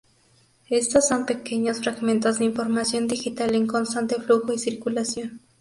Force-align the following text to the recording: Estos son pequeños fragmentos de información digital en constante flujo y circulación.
Estos 0.71 1.07
son 1.07 1.27
pequeños 1.27 1.77
fragmentos 1.77 2.39
de 2.39 2.45
información 2.45 3.07
digital 3.07 3.53
en 3.53 3.67
constante 3.67 4.15
flujo 4.19 4.51
y 4.51 4.57
circulación. 4.57 5.39